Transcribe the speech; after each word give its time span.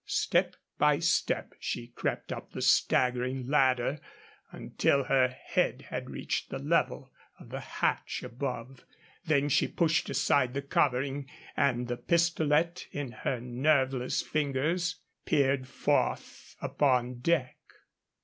Step 0.07 0.55
by 0.79 0.97
step 0.97 1.53
she 1.59 1.85
crept 1.89 2.31
up 2.33 2.53
the 2.53 2.61
staggering 2.63 3.47
ladder 3.47 3.99
until 4.51 5.03
her 5.03 5.27
head 5.27 5.83
had 5.91 6.09
reached 6.09 6.49
the 6.49 6.57
level 6.57 7.11
of 7.37 7.49
the 7.49 7.59
hatch 7.59 8.23
above. 8.23 8.83
Then 9.25 9.47
she 9.47 9.67
pushed 9.67 10.09
aside 10.09 10.55
the 10.55 10.63
covering, 10.63 11.29
and, 11.55 11.87
the 11.87 11.97
pistolet 11.97 12.87
in 12.91 13.11
her 13.11 13.39
nerveless 13.39 14.23
fingers, 14.23 14.95
peered 15.25 15.67
forth 15.67 16.55
upon 16.59 17.19
deck. 17.19 17.57